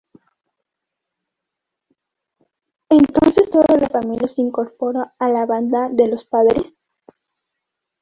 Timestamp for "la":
3.79-3.85, 5.29-5.45